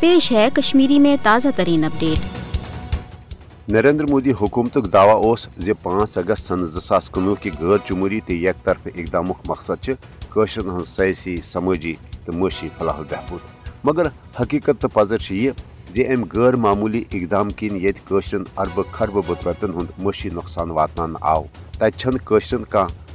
پیش 0.00 0.32
ہے 0.32 0.48
کشمیری 0.54 0.98
میں 0.98 1.16
تازہ 1.22 1.48
ترین 1.56 1.84
اپڈیٹ۔ 1.84 3.68
نریندر 3.68 4.04
مودی 4.04 4.32
حکومت 4.40 4.78
دعویٰ 4.92 5.34
زی 5.56 5.72
پانچ 5.72 6.18
اگست 6.18 6.46
سن 6.46 6.64
زاس 6.64 7.10
کنو 7.10 7.34
کی 7.34 7.50
غیر 7.60 7.78
جمہوری 7.88 8.20
تو 8.26 8.32
یک 8.32 8.64
طرف 8.64 8.88
اقدام 8.94 9.30
مقصد 9.46 9.88
قشر 10.30 10.66
ہن 10.66 10.84
سیسی 10.84 11.36
سماجی 11.42 11.94
تو 12.24 12.32
معاشی 12.32 12.68
فلاح 12.78 12.98
و 13.00 13.04
بہبود۔ 13.10 13.40
مگر 13.84 14.06
حقیقت 14.40 14.80
تو 14.80 14.88
پذر 14.88 15.32
یہ 15.32 15.50
زی 15.90 16.04
ام 16.04 16.24
غیر 16.32 16.54
معمولی 16.64 17.04
اقدام 17.12 17.50
کن 17.50 17.76
یت 17.76 18.04
قشر 18.08 18.38
ارب 18.56 18.80
خرب 18.92 19.18
بت 19.26 19.46
روپین 19.46 19.70
ہند 19.74 19.90
معاشی 19.98 20.28
نقصان 20.32 20.70
واتن 20.70 21.14
آو، 21.20 21.44
تتہ 21.78 22.16
قشر 22.24 22.56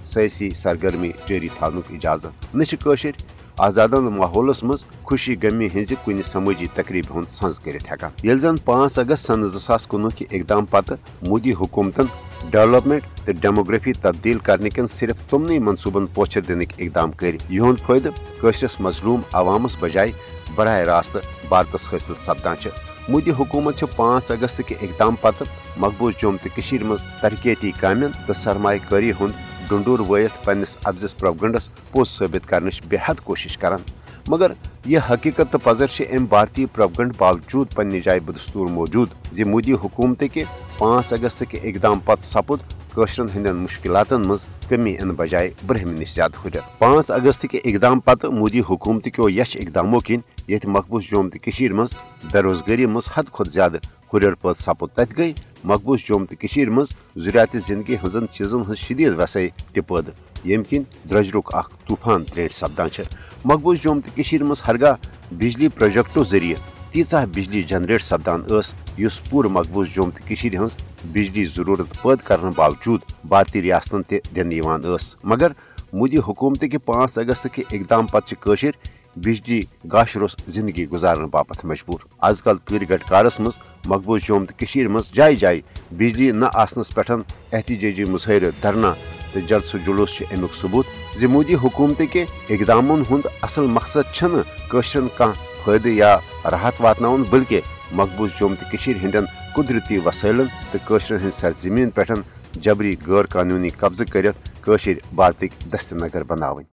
سیسی 0.05 0.49
سرگرمی 0.53 1.11
جاری 1.27 1.47
تھانک 1.57 1.91
اجازت 1.93 2.55
نشر 2.55 3.11
آزادن 3.57 4.03
ماحولس 4.17 4.63
مز 4.63 4.83
خوشی 5.03 5.35
غمی 5.43 5.67
ہز 5.75 5.93
کن 6.05 6.21
سمٲجی 6.23 6.67
تقریب 6.73 7.05
ہند 7.15 7.29
سنز 7.29 7.59
کرت 7.59 7.91
ہکان 7.91 8.27
یل 8.27 8.39
زن 8.39 8.57
پانچ 8.65 8.99
اگست 8.99 9.27
سن 9.27 9.47
زاس 9.47 9.87
کنوہ 9.87 10.09
کے 10.17 10.25
اقدام 10.31 10.65
پتہ 10.65 10.93
مودی 11.27 11.51
حکومتن 11.51 12.05
ڈیولپمنٹ 12.49 13.03
تو 13.25 13.31
ڈیموگرافی 13.31 13.93
تبدیل 13.93 14.37
کرنے 14.39 14.69
کن 14.69 14.87
صرف 14.87 15.29
تمن 15.29 15.61
منصوبن 15.63 16.05
پوچھے 16.13 16.41
دنک 16.41 16.73
اقدام 16.77 17.11
کر 17.11 17.35
یہ 17.49 17.71
فائدہ 17.85 18.09
قشرس 18.41 18.79
مظلوم 18.79 19.21
عوامس 19.33 19.77
بجائے 19.79 20.11
براہ 20.55 20.79
راست 20.83 21.17
بھارتس 21.49 21.93
حاصل 21.93 22.15
سپدان 22.15 22.69
مودی 23.09 23.31
حکومت 23.31 23.79
سے 23.79 23.85
پانچ 23.95 24.31
اگست 24.31 24.61
کے 24.67 24.75
اقدام 24.81 25.15
پتہ 25.21 25.43
مقبوض 25.77 26.13
جوم 26.21 26.35
تو 26.37 26.85
مز 26.85 27.03
ترقیتی 27.21 27.71
کامین 27.79 28.11
تو 28.27 28.33
سرمایہ 28.33 28.89
کاری 28.89 29.11
ہند 29.21 29.50
ڈنڈور 29.71 29.99
وٲیِتھ 30.07 30.45
پنٛنِس 30.45 30.77
اَبزِس 30.83 31.17
پرٛوپگنٛڈَس 31.17 31.69
پوٚز 31.91 32.07
ثٲبِت 32.17 32.45
کرنٕچ 32.45 32.81
بے 32.89 32.97
حد 33.05 33.19
کوٗشِش 33.23 33.57
کران۔ 33.57 33.81
مگر 34.27 34.51
یہِ 34.85 34.99
حقیٖقت 35.09 35.51
تہٕ 35.51 35.63
پَزر 35.63 35.87
چھِ 35.87 36.05
امہِ 36.15 36.29
بھارتی 36.29 36.65
پرٛوپگنٛڈ 36.65 37.13
باوجوٗد 37.17 37.73
پنٛنہِ 37.75 38.03
جایہِ 38.03 38.21
بدستوٗر 38.25 38.71
موجوٗد 38.71 39.33
زِ 39.35 39.43
مودی 39.43 39.73
حکوٗمتٕکہِ 39.73 40.43
پانٛژھ 40.77 41.13
اگستٕکہِ 41.13 41.59
اقدام 41.63 41.99
پتہٕ 41.99 42.25
سپُد 42.25 42.59
قشرن 42.95 43.27
ہند 43.35 43.47
مشکلاتن 43.47 44.21
مز 44.27 44.43
کمی 44.69 44.95
ان 44.99 45.11
بجائے 45.17 45.49
برہم 45.67 45.91
نش 45.99 46.13
زیادہ 46.13 46.37
ہُرت 46.43 46.79
پانچ 46.79 47.11
اگست 47.11 47.45
کے 47.51 47.57
اقدام 47.65 47.99
پتہ 48.05 48.27
مودی 48.29 48.61
حکومت 48.69 49.03
کیو 49.15 49.29
یش 49.29 49.55
اقدامو 49.59 49.99
کن 49.99 50.21
یت 50.47 50.65
مقبوض 50.65 51.03
جوم 51.11 51.29
مز 51.71 51.93
بے 52.33 52.41
روزگاری 52.41 52.85
مز 52.85 53.07
حد 53.13 53.31
کھت 53.33 53.51
زیادہ 53.51 53.77
ہُریر 54.13 54.33
پت 54.41 54.57
سپود 54.57 54.89
تت 54.89 55.17
گئی 55.17 55.33
مقبوض 55.63 55.99
جوم 56.07 56.25
مز 56.69 56.91
ضروریات 57.15 57.55
زندگی 57.67 57.95
ہزن 58.03 58.27
چیزن 58.33 58.61
ہز 58.69 58.77
شدید 58.77 59.17
وسائی 59.17 59.49
تہ 59.73 59.81
پد 59.87 60.09
یم 60.45 60.63
کن 60.69 60.83
درجرک 61.09 61.55
اخ 61.55 61.69
طوفان 61.87 62.23
تریٹ 62.23 62.53
سپدان 62.53 62.89
مقبوض 63.45 63.81
جوم 63.81 63.99
مز 64.41 64.61
ہرگاہ 64.67 64.95
بجلی 65.31 65.67
پروجیکٹو 65.69 66.23
ذریعہ 66.23 66.70
تیژہ 66.93 67.25
بجلی 67.35 67.61
جنریٹ 67.63 68.01
سپدان 68.01 68.41
اس 68.97 69.21
پور 69.29 69.45
مقبوض 69.45 69.87
جومت 69.87 70.19
کشیر 70.27 70.55
ہز 70.59 70.75
بجلی 71.03 71.45
ضرورت 71.45 72.01
پد 72.01 72.23
کرنے 72.23 72.49
باوجود 72.55 73.01
بھارتی 73.27 73.61
ریاستن 73.61 74.03
تہ 74.03 74.15
دن 74.35 74.49
اس 74.85 75.15
مگر 75.23 75.51
مودی 75.93 76.17
حکومت 76.17 76.61
کہ 76.71 76.77
پانچ 76.77 77.17
اگست 77.17 77.47
کہ 77.53 77.63
اقدام 77.71 78.07
پتہ 78.07 78.35
قشر 78.39 78.71
بجلی 79.15 79.61
گاشروس 79.93 80.35
زندگی 80.47 80.87
گزارنے 80.89 81.25
باپت 81.25 81.63
مجبور۔ 81.65 81.99
آز 82.19 82.41
کل 82.43 82.57
تر 82.65 82.83
گٹکارس 82.89 83.39
مز 83.39 83.57
مقبوض 83.85 84.21
جومت 84.23 84.51
تش 84.59 84.77
مز 84.89 85.11
جائے 85.13 85.35
جائے 85.35 85.61
بجلی 85.91 86.31
نہ 86.31 86.45
آسنس 86.53 86.93
پہ 86.95 87.11
احتجاجی 87.53 88.03
مظاہرے 88.03 88.49
دھرنا 88.61 88.93
تو 89.33 89.39
جلسہ 89.47 89.77
جلوس 89.85 90.17
سے 90.17 90.25
امیک 90.31 90.55
ثبوت 90.55 90.85
زی 91.19 91.27
مودی 91.27 91.55
حکومت 91.55 92.01
کہ 92.11 92.25
اقدامن 92.49 93.03
ہند 93.09 93.27
اصل 93.41 93.65
مقصد 93.77 94.13
چھن 94.13 94.41
کشرن 94.69 95.07
کان 95.17 95.31
فائدہ 95.65 95.87
یا 95.87 96.15
راحت 96.51 96.81
واتن 96.81 97.23
بلکہ 97.29 97.61
مقبوض 97.91 98.29
جوم 98.39 98.55
تو 98.55 98.65
ہند 99.03 99.15
قدرتی 99.55 99.97
وسائلن 99.97 100.47
تو 100.71 100.77
ہند 100.87 101.29
سرزمین 101.31 101.89
پہ 101.89 102.03
جبری 102.53 102.95
غیر 103.07 103.25
قانونی 103.25 103.69
قبضہ 103.69 104.03
کرت 104.03 104.49
بھارتک 105.15 105.73
دست 105.73 105.93
نگر 105.93 106.23
بناون 106.23 106.63